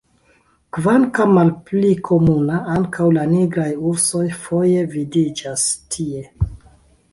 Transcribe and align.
Kvankam 0.77 1.33
malpli 1.37 1.91
komuna, 2.07 2.63
ankaŭ 2.77 3.07
la 3.19 3.27
nigraj 3.35 3.69
ursoj 3.91 4.25
foje 4.49 4.89
vidiĝas 4.97 5.69
tie. 5.97 6.27